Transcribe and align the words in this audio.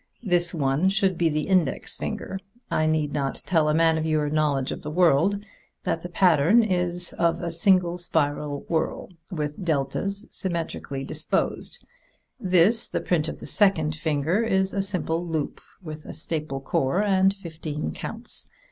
"This 0.23 0.51
one 0.51 0.89
should 0.89 1.15
be 1.15 1.29
the 1.29 1.41
index 1.43 1.95
finger. 1.95 2.39
I 2.71 2.87
need 2.87 3.13
not 3.13 3.43
tell 3.45 3.69
a 3.69 3.73
man 3.75 3.99
of 3.99 4.05
your 4.07 4.31
knowledge 4.31 4.71
of 4.71 4.81
the 4.81 4.89
world 4.89 5.35
that 5.83 6.01
the 6.01 6.09
pattern 6.09 6.63
of 6.63 6.71
it 6.71 6.71
is 6.73 7.13
a 7.19 7.51
single 7.51 7.99
spiral 7.99 8.61
whorl, 8.67 9.11
with 9.29 9.63
deltas 9.63 10.27
symmetrically 10.31 11.03
disposed. 11.03 11.85
This, 12.39 12.89
the 12.89 12.99
print 12.99 13.27
of 13.27 13.37
the 13.39 13.45
second 13.45 13.95
finger, 13.95 14.41
is 14.43 14.73
a 14.73 14.81
simple 14.81 15.23
loop, 15.23 15.61
with 15.83 16.03
a 16.07 16.13
staple 16.13 16.61
core 16.61 17.03
and 17.03 17.31
fifteen 17.35 17.91
counts. 17.91 18.47